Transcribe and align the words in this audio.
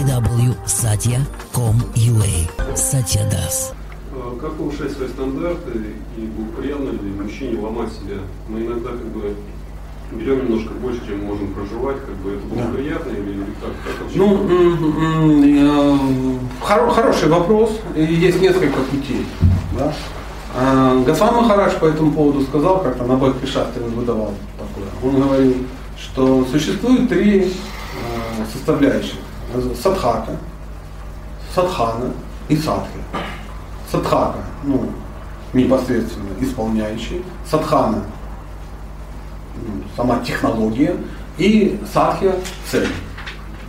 www.satya.com.ua 0.00 2.74
Satya 2.74 3.22
Das. 3.30 3.72
А 4.12 4.36
Как 4.40 4.54
повышать 4.54 4.92
свои 4.92 5.08
стандарты 5.08 5.70
и 6.16 6.28
приятно 6.58 6.90
ли 6.90 7.10
мужчине 7.22 7.58
ломать 7.60 7.92
себя? 7.92 8.16
Мы 8.48 8.60
иногда 8.64 8.90
как 8.90 9.06
бы 9.08 9.34
берем 10.12 10.44
немножко 10.46 10.72
больше, 10.74 11.00
чем 11.06 11.24
можем 11.24 11.52
проживать, 11.54 11.96
как 12.00 12.14
бы 12.16 12.30
это 12.32 12.44
было 12.46 12.62
Да. 12.62 12.68
приятно 12.72 13.10
или, 13.10 13.30
или 13.30 13.44
как, 13.60 13.70
как 13.84 14.00
вообще? 14.02 14.18
Ну, 14.18 14.46
э, 15.42 15.44
хоро- 16.66 16.90
хороший 16.94 17.28
вопрос. 17.28 17.70
И 17.94 18.02
есть 18.02 18.40
несколько 18.40 18.78
путей. 18.90 19.24
Да? 19.78 19.92
А, 20.56 20.96
Госвами 21.04 21.36
Махарадж 21.42 21.74
по 21.78 21.84
этому 21.86 22.10
поводу 22.12 22.40
сказал, 22.42 22.82
как-то 22.82 23.04
на 23.04 23.16
Шастре 23.46 23.84
он 23.84 23.90
выдавал 23.92 24.34
такое. 24.58 24.88
Он 25.04 25.20
говорил, 25.22 25.54
что 25.96 26.44
существует 26.50 27.08
три 27.08 27.44
э, 27.44 27.48
составляющих. 28.52 29.14
Садхака, 29.82 30.32
садхана 31.54 32.12
и 32.48 32.56
садхи. 32.56 33.00
Садхака, 33.90 34.38
ну, 34.64 34.90
непосредственно 35.52 36.28
исполняющий. 36.40 37.24
Садхана, 37.48 38.04
ну, 39.56 39.82
сама 39.96 40.18
технология. 40.20 40.96
И 41.38 41.80
садхия– 41.92 42.34
цель. 42.70 42.88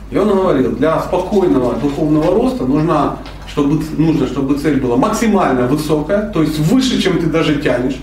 И 0.09 0.17
он 0.17 0.27
говорил, 0.27 0.75
для 0.75 0.99
спокойного 0.99 1.73
духовного 1.75 2.35
роста 2.35 2.65
нужна, 2.65 3.17
чтобы, 3.47 3.81
нужно, 3.97 4.27
чтобы 4.27 4.57
цель 4.59 4.81
была 4.81 4.97
максимально 4.97 5.67
высокая, 5.67 6.29
то 6.31 6.41
есть 6.41 6.59
выше, 6.59 7.01
чем 7.01 7.19
ты 7.19 7.27
даже 7.27 7.61
тянешь. 7.61 8.01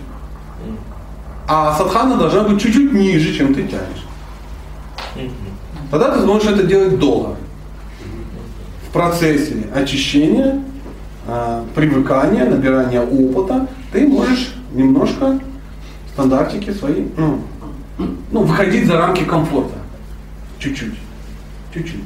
А 1.46 1.74
садхана 1.76 2.16
должна 2.16 2.44
быть 2.44 2.60
чуть-чуть 2.60 2.92
ниже, 2.92 3.34
чем 3.34 3.54
ты 3.54 3.62
тянешь. 3.62 4.06
Тогда 5.90 6.14
ты 6.14 6.22
сможешь 6.22 6.50
это 6.50 6.62
делать 6.64 6.98
долго. 6.98 7.36
В 8.88 8.92
процессе 8.92 9.54
очищения, 9.74 10.62
а, 11.26 11.64
привыкания, 11.74 12.46
набирания 12.46 13.02
опыта, 13.02 13.68
ты 13.92 14.06
можешь 14.06 14.54
немножко 14.72 15.38
стандартики 16.12 16.70
свои, 16.70 17.04
ну, 17.16 17.40
ну, 18.30 18.42
выходить 18.42 18.86
за 18.86 18.96
рамки 18.96 19.24
комфорта. 19.24 19.74
Чуть-чуть. 20.58 20.94
Чуть-чуть. 21.74 22.04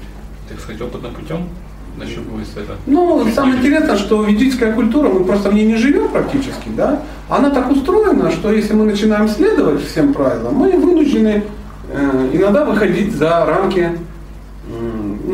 Так 0.49 0.59
сказать, 0.61 0.83
опытным 0.83 1.15
путем 1.15 1.49
нащупывается 1.97 2.61
это. 2.61 2.73
Ну, 2.87 3.27
самое 3.33 3.59
интересное, 3.59 3.97
что 3.97 4.25
ведическая 4.25 4.73
культура, 4.73 5.09
мы 5.09 5.25
просто 5.25 5.51
в 5.51 5.55
ней 5.55 5.67
не 5.67 5.77
живем 5.77 6.09
практически, 6.09 6.69
да, 6.77 7.03
она 7.29 7.51
так 7.51 7.71
устроена, 7.71 8.31
что 8.31 8.53
если 8.53 8.75
мы 8.75 8.85
начинаем 8.85 9.29
следовать 9.29 9.87
всем 9.87 10.13
правилам, 10.13 10.55
мы 10.55 10.73
вынуждены 10.73 11.45
э, 11.91 12.31
иногда 12.33 12.65
выходить 12.65 13.15
за 13.15 13.45
рамки 13.45 13.91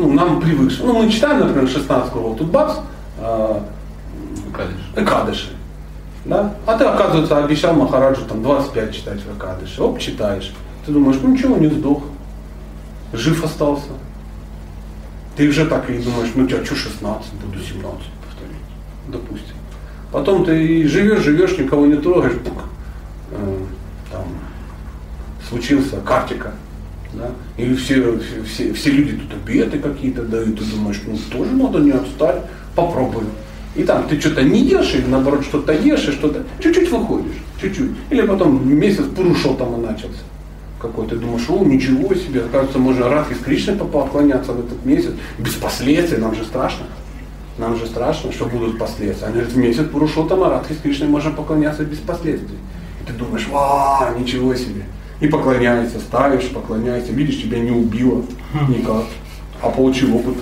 ну, 0.09 0.15
нам 0.15 0.41
привыкших. 0.41 0.83
Ну, 0.83 1.03
мы 1.03 1.09
читаем, 1.09 1.39
например, 1.39 1.67
16 1.67 2.13
главу, 2.13 2.35
тут 2.35 2.47
бац, 2.47 2.77
э, 3.19 3.59
Кадыш. 4.51 4.75
Экадыши. 4.95 5.49
Да? 6.25 6.55
А 6.65 6.77
ты, 6.77 6.83
оказывается, 6.83 7.43
обещал 7.43 7.73
Махараджу 7.75 8.25
там 8.25 8.41
25 8.41 8.95
читать 8.95 9.19
в 9.21 9.37
Экадыши. 9.37 9.81
Оп, 9.81 9.99
читаешь. 9.99 10.53
Ты 10.85 10.91
думаешь, 10.91 11.19
ну 11.21 11.29
ничего, 11.29 11.57
не 11.57 11.67
сдох. 11.67 12.03
Жив 13.13 13.43
остался. 13.43 13.89
Ты 15.35 15.47
уже 15.47 15.65
так 15.65 15.89
и 15.89 15.97
думаешь, 15.99 16.31
ну 16.35 16.45
тебя 16.45 16.65
что 16.65 16.75
16, 16.75 17.33
буду 17.33 17.59
17 17.59 17.83
повторить. 17.83 18.57
Допустим. 19.07 19.55
Потом 20.11 20.43
ты 20.43 20.87
живешь, 20.87 21.23
живешь, 21.23 21.57
никого 21.57 21.85
не 21.85 21.95
трогаешь. 21.95 22.37
пук, 22.39 22.63
э, 23.31 23.57
там, 24.11 24.25
случился 25.47 26.01
картика. 26.01 26.51
Да? 27.13 27.31
И 27.57 27.73
все, 27.75 28.19
все, 28.45 28.73
все, 28.73 28.91
люди 28.91 29.17
тут 29.17 29.33
обеты 29.33 29.79
какие-то 29.79 30.23
дают, 30.23 30.59
ты 30.59 30.65
думаешь, 30.65 31.01
ну 31.07 31.17
тоже 31.31 31.51
надо 31.51 31.79
не 31.79 31.91
отстать, 31.91 32.43
попробую. 32.75 33.25
И 33.75 33.83
там 33.83 34.07
ты 34.07 34.19
что-то 34.19 34.43
не 34.43 34.61
ешь, 34.61 34.93
или 34.93 35.05
наоборот 35.05 35.43
что-то 35.43 35.73
ешь, 35.73 36.07
и 36.07 36.11
что-то 36.11 36.43
чуть-чуть 36.59 36.91
выходишь, 36.91 37.37
чуть-чуть. 37.61 37.91
Или 38.09 38.21
потом 38.21 38.67
месяц 38.77 39.05
пурушо 39.15 39.53
там 39.53 39.81
и 39.81 39.85
начался 39.85 40.21
какой-то, 40.79 41.15
думаешь, 41.17 41.49
о, 41.49 41.63
ничего 41.63 42.13
себе, 42.15 42.41
оказывается, 42.41 42.79
можно 42.79 43.09
Радхи 43.09 43.33
с 43.33 43.39
Кришной 43.39 43.75
поклоняться 43.75 44.53
в 44.53 44.59
этот 44.59 44.85
месяц, 44.85 45.11
без 45.37 45.53
последствий, 45.53 46.17
нам 46.17 46.35
же 46.35 46.43
страшно. 46.43 46.85
Нам 47.57 47.77
же 47.77 47.85
страшно, 47.87 48.31
что 48.31 48.45
будут 48.45 48.79
последствия. 48.79 49.27
Они 49.27 49.33
говорят, 49.35 49.51
в 49.51 49.57
месяц 49.57 49.85
Пурушотам 49.85 50.43
Радхи 50.43 50.73
с 50.73 50.77
Кришной 50.77 51.09
можно 51.09 51.31
поклоняться 51.31 51.83
без 51.83 51.97
последствий. 51.97 52.57
И 53.01 53.05
ты 53.05 53.11
думаешь, 53.11 53.47
ва, 53.49 54.15
ничего 54.17 54.55
себе. 54.55 54.85
И 55.19 55.27
поклоняется, 55.27 55.99
ставишь, 55.99 56.49
поклоняется, 56.49 57.11
видишь, 57.11 57.41
тебя 57.41 57.59
не 57.59 57.71
убило 57.71 58.23
никак, 58.67 59.03
а 59.61 59.69
получил 59.69 60.15
опыт. 60.15 60.35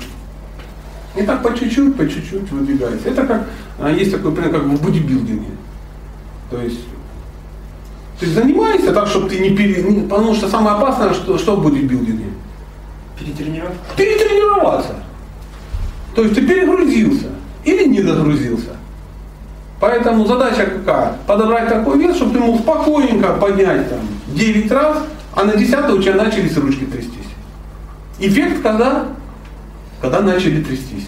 И 1.16 1.24
так 1.24 1.42
по 1.42 1.58
чуть-чуть, 1.58 1.96
по 1.96 2.08
чуть-чуть 2.08 2.52
выдвигается. 2.52 3.10
Это 3.10 3.26
как, 3.26 3.50
а, 3.80 3.90
есть 3.90 4.12
такой 4.12 4.32
пример, 4.34 4.52
как 4.52 4.64
в 4.64 4.84
бодибилдинге. 4.84 5.50
То 6.52 6.62
есть 6.62 6.82
ты 8.20 8.28
занимаешься 8.28 8.94
так, 8.94 9.08
чтобы 9.08 9.30
ты 9.30 9.40
не 9.40 9.56
пере... 9.56 9.84
Потому 10.04 10.34
что 10.34 10.48
самое 10.48 10.76
опасное, 10.76 11.14
что, 11.14 11.38
что 11.38 11.56
в 11.56 11.64
бодибилдинге? 11.64 12.26
Перетренировать? 13.20 13.78
Перетренироваться. 13.96 14.96
То 16.16 16.24
есть 16.24 16.36
ты 16.36 16.46
перегрузился 16.46 17.30
или 17.64 17.88
не 17.88 18.02
догрузился. 18.02 18.78
Поэтому 19.80 20.26
задача 20.26 20.66
какая? 20.66 21.14
Подобрать 21.28 21.70
такой 21.70 22.00
вес, 22.00 22.16
чтобы 22.16 22.34
ты 22.34 22.40
мог 22.40 22.60
спокойненько 22.62 23.34
поднять 23.34 23.90
там 23.90 24.00
9 24.28 24.72
раз, 24.72 25.04
а 25.36 25.44
на 25.44 25.56
10 25.56 25.90
у 25.92 26.02
тебя 26.02 26.16
начались 26.16 26.58
ручки 26.58 26.86
трястись. 26.86 27.14
Эффект 28.20 28.64
когда? 28.64 29.06
Когда 30.02 30.22
начали 30.22 30.64
трястись. 30.64 31.08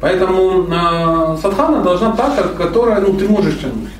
Поэтому 0.00 0.68
э, 0.70 1.38
садхана 1.40 1.82
должна 1.82 2.12
та, 2.12 2.30
которая 2.56 3.00
ну, 3.00 3.14
ты 3.14 3.28
можешь 3.28 3.58
тянуть. 3.58 3.90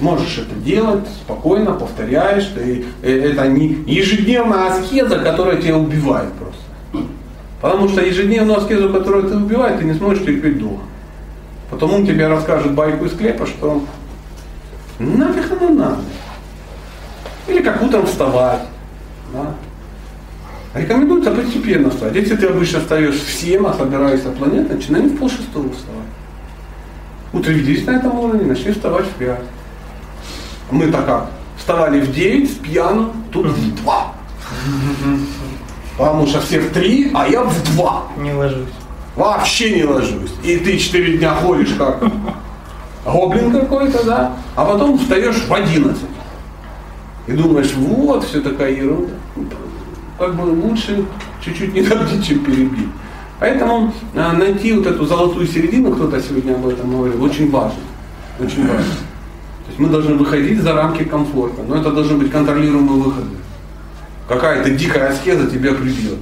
Можешь 0.00 0.38
это 0.38 0.54
делать 0.56 1.06
спокойно, 1.08 1.72
повторяешь. 1.72 2.46
Ты, 2.46 2.86
э, 3.02 3.30
это 3.30 3.46
не 3.48 3.84
ежедневная 3.86 4.70
аскеза, 4.70 5.18
которая 5.18 5.60
тебя 5.60 5.76
убивает 5.76 6.32
просто. 6.32 7.06
Потому 7.60 7.88
что 7.88 8.00
ежедневную 8.00 8.58
аскезу, 8.58 8.92
которая 8.92 9.22
тебя 9.22 9.36
убивает, 9.36 9.78
ты 9.78 9.84
не 9.84 9.94
сможешь 9.94 10.24
терпеть 10.24 10.58
долго. 10.58 10.82
Потому 11.70 12.06
тебе 12.06 12.28
расскажут 12.28 12.72
байку 12.72 13.04
из 13.04 13.12
склепа, 13.12 13.46
что 13.46 13.84
нафиг 14.98 15.50
оно 15.52 15.68
надо. 15.70 15.98
Или 17.48 17.62
как 17.62 17.82
утром 17.82 18.06
вставать. 18.06 18.62
да. 19.32 19.54
Рекомендуется 20.74 21.30
постепенно 21.30 21.90
встать. 21.90 22.14
Если 22.14 22.36
ты 22.36 22.46
обычно 22.46 22.80
встаешь 22.80 23.14
в 23.14 23.32
7, 23.32 23.66
а 23.66 23.72
собираешься 23.72 24.30
планет, 24.30 24.70
начинай 24.70 25.02
в 25.02 25.16
полшестого 25.16 25.72
вставать. 25.72 26.02
Утвердись 27.32 27.86
на 27.86 27.92
этом 27.92 28.18
уровне, 28.18 28.44
начни 28.44 28.72
вставать 28.72 29.06
в 29.06 29.14
5. 29.14 29.40
Мы 30.70 30.90
так 30.92 31.06
как? 31.06 31.30
Вставали 31.56 32.00
в 32.00 32.12
9 32.12 32.50
с 32.50 32.54
пьяным, 32.56 33.12
тут 33.32 33.46
в 33.46 33.82
2. 33.82 34.12
Потому 35.98 36.26
что 36.26 36.40
все 36.42 36.60
в 36.60 36.70
3, 36.72 37.12
а 37.14 37.26
я 37.26 37.42
в 37.42 37.74
2. 37.74 38.02
Не 38.18 38.32
ложусь. 38.34 38.68
Вообще 39.16 39.76
не 39.76 39.84
ложусь. 39.84 40.32
И 40.44 40.58
ты 40.58 40.78
4 40.78 41.18
дня 41.18 41.34
ходишь 41.34 41.74
как 41.78 42.02
гоблин 43.06 43.52
какой-то, 43.52 44.04
да? 44.04 44.36
А 44.54 44.64
потом 44.64 44.98
встаешь 44.98 45.36
в 45.36 45.52
11. 45.52 46.02
И 47.26 47.32
думаешь, 47.32 47.72
вот, 47.74 48.24
все 48.24 48.40
такая 48.40 48.72
ерунда. 48.72 49.12
Как 50.18 50.34
бы 50.34 50.42
лучше 50.42 51.04
чуть-чуть 51.44 51.74
не 51.74 51.82
добить, 51.86 52.26
чем 52.26 52.44
перебить. 52.44 52.88
Поэтому 53.38 53.92
а, 54.14 54.32
найти 54.32 54.72
вот 54.72 54.86
эту 54.86 55.04
золотую 55.04 55.46
середину, 55.46 55.92
кто-то 55.92 56.20
сегодня 56.22 56.54
об 56.54 56.66
этом 56.66 56.90
говорил, 56.90 57.22
очень 57.22 57.50
важно. 57.50 57.78
Очень 58.38 58.66
важно. 58.66 58.84
То 58.84 59.68
есть 59.68 59.78
мы 59.78 59.88
должны 59.88 60.14
выходить 60.14 60.62
за 60.62 60.72
рамки 60.72 61.04
комфорта, 61.04 61.62
но 61.62 61.76
это 61.76 61.90
должны 61.90 62.16
быть 62.16 62.30
контролируемые 62.30 63.02
выходы. 63.02 63.36
Какая-то 64.28 64.70
дикая 64.70 65.08
аскеза 65.08 65.50
тебя 65.50 65.72
прибьет. 65.74 66.18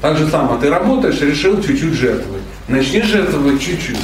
Так 0.00 0.16
же 0.16 0.28
самое, 0.28 0.60
ты 0.60 0.70
работаешь, 0.70 1.20
решил 1.20 1.60
чуть-чуть 1.62 1.94
жертвовать. 1.94 2.42
Начни 2.68 3.02
жертвовать 3.02 3.60
чуть-чуть. 3.60 3.98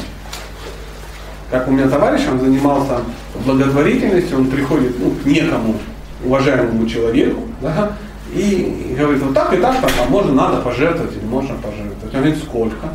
Как 1.51 1.69
у 1.69 1.71
меня 1.71 1.89
товарищ, 1.89 2.23
он 2.31 2.41
занимался 2.41 3.03
благотворительностью, 3.45 4.39
он 4.39 4.47
приходит 4.47 4.99
ну, 4.99 5.11
к 5.11 5.27
некому 5.27 5.79
уважаемому 6.25 6.87
человеку, 6.87 7.43
да, 7.61 7.93
и 8.33 8.95
говорит, 8.99 9.23
вот 9.23 9.35
так 9.35 9.53
и 9.53 9.59
так, 9.59 9.81
там, 9.81 9.91
а 10.01 10.09
можно, 10.09 10.33
надо 10.33 10.63
пожертвовать 10.63 11.15
или 11.17 11.25
можно 11.25 11.55
пожертвовать. 11.57 12.15
Он 12.15 12.21
говорит, 12.21 12.39
сколько? 12.39 12.89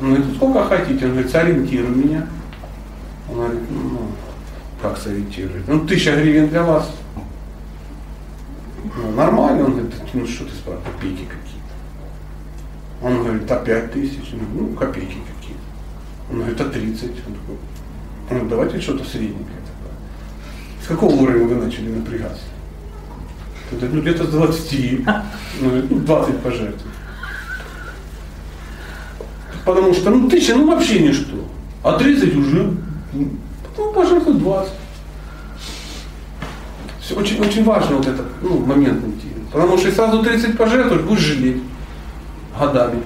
Он 0.00 0.14
говорит, 0.14 0.36
сколько 0.36 0.64
хотите? 0.64 1.06
Он 1.06 1.12
говорит, 1.12 1.30
сориентируй 1.30 1.90
меня. 1.90 2.26
Он 3.30 3.36
говорит, 3.36 3.60
ну, 3.70 4.00
как 4.82 4.98
сориентировать? 4.98 5.66
Ну, 5.66 5.86
тысяча 5.86 6.14
гривен 6.14 6.48
для 6.48 6.62
вас. 6.62 6.90
Ну, 8.96 9.10
нормально. 9.12 9.64
Он 9.64 9.72
говорит, 9.72 9.94
ну 10.12 10.26
что 10.26 10.44
ты 10.44 10.50
спрашиваешь, 10.50 10.86
копейки 10.92 11.24
какие-то. 11.24 11.57
Он 13.02 13.22
говорит, 13.22 13.50
а 13.50 13.56
пять 13.64 13.92
тысяч? 13.92 14.32
Он 14.32 14.38
говорит, 14.40 14.54
ну, 14.54 14.76
копейки 14.76 15.16
какие-то. 15.36 15.62
Он 16.30 16.38
говорит, 16.38 16.60
а 16.60 16.64
30? 16.64 17.02
Он 17.04 17.10
такой, 17.10 17.56
он 17.56 18.28
говорит, 18.28 18.48
давайте 18.48 18.80
что-то 18.80 19.04
средненькое 19.04 19.44
такое. 19.44 20.82
С 20.82 20.86
какого 20.88 21.14
уровня 21.14 21.44
вы 21.44 21.64
начали 21.64 21.90
напрягаться? 21.90 22.42
Это, 23.70 23.86
ну, 23.86 24.00
где-то 24.00 24.24
с 24.24 24.28
20. 24.28 25.06
Ну, 25.60 25.98
20 26.00 26.38
пожертвуй. 26.40 26.92
Потому 29.64 29.94
что, 29.94 30.10
ну, 30.10 30.28
тысяча, 30.28 30.54
ну, 30.54 30.66
вообще 30.66 31.00
ничто. 31.00 31.44
А 31.84 31.98
30 31.98 32.34
уже, 32.36 32.74
ну, 33.12 33.92
пожертвуй 33.94 34.34
20. 34.34 34.72
Все, 37.00 37.14
очень, 37.14 37.40
очень 37.40 37.64
важно 37.64 37.96
вот 37.96 38.06
этот 38.06 38.26
ну, 38.42 38.58
момент 38.58 39.02
найти. 39.02 39.28
Потому 39.52 39.78
что 39.78 39.86
если 39.86 39.96
сразу 39.96 40.22
30 40.22 40.56
пожертвуешь, 40.56 41.02
будешь 41.02 41.20
жалеть 41.20 41.62
годами. 42.58 43.02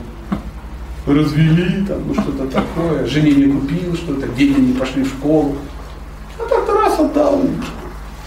Развели, 1.06 1.84
там, 1.87 1.99
ну 2.06 2.14
что-то 2.14 2.46
такое, 2.46 3.06
жене 3.06 3.32
не 3.32 3.52
купил 3.52 3.94
что-то, 3.96 4.28
дети 4.28 4.58
не 4.60 4.72
пошли 4.72 5.02
в 5.02 5.08
школу. 5.08 5.56
А 6.38 6.43
так 6.49 6.69
раз 6.75 6.99
отдал. 7.00 7.40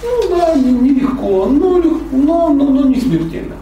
Ну 0.04 0.30
да, 0.30 0.56
не- 0.56 0.72
нелегко, 0.72 1.46
но, 1.46 1.78
но, 2.12 2.50
но, 2.50 2.70
но 2.70 2.88
не 2.88 3.00
смертельно. 3.00 3.56